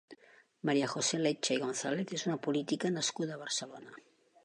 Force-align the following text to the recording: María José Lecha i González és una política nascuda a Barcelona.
María 0.69 0.87
José 0.93 1.19
Lecha 1.25 1.57
i 1.59 1.61
González 1.65 2.17
és 2.19 2.27
una 2.31 2.41
política 2.49 2.95
nascuda 2.99 3.37
a 3.37 3.43
Barcelona. 3.47 3.99